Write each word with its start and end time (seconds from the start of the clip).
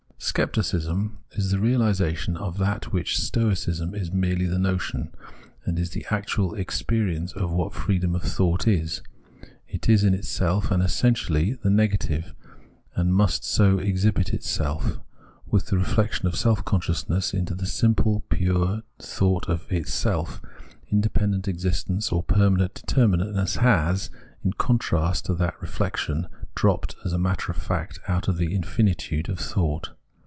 Scepticism 0.23 1.17
is 1.31 1.49
the 1.49 1.57
reahsation 1.57 2.37
of 2.37 2.59
that 2.59 2.85
of 2.85 2.93
which 2.93 3.17
Stoicism 3.17 3.95
is 3.95 4.11
merely 4.11 4.45
the 4.45 4.59
notion, 4.59 5.11
and 5.65 5.79
is 5.79 5.89
the 5.89 6.05
actual 6.11 6.53
experience 6.53 7.33
of 7.33 7.51
what 7.51 7.73
freedom 7.73 8.13
of 8.13 8.21
thought 8.21 8.67
is; 8.67 9.01
it 9.67 9.89
is 9.89 10.03
in 10.03 10.13
itself 10.13 10.69
and 10.69 10.81
essentially 10.83 11.53
the 11.63 11.71
negative, 11.71 12.35
and 12.93 13.15
must 13.15 13.43
so 13.43 13.79
exhibit 13.79 14.31
itself. 14.31 14.99
With 15.47 15.65
the 15.65 15.77
reflexion 15.79 16.27
of 16.27 16.35
self 16.37 16.63
consciousness 16.63 17.33
into 17.33 17.55
the 17.55 17.65
simple, 17.65 18.19
pure 18.29 18.83
thought 18.99 19.49
of 19.49 19.71
itself, 19.71 20.39
independent 20.91 21.47
existence 21.47 22.11
or 22.11 22.21
permanent 22.23 22.75
determinateness 22.85 23.57
has, 23.57 24.11
in 24.43 24.53
contrast 24.53 25.25
to 25.25 25.33
that 25.33 25.59
reflexion, 25.59 26.27
dropped 26.53 26.95
as 27.03 27.11
a 27.11 27.17
matter 27.19 27.51
of 27.51 27.57
fact 27.57 27.99
out 28.07 28.27
of 28.27 28.37
the 28.37 28.53
infinitude 28.53 29.27
of 29.27 29.39
thought. 29.39 29.93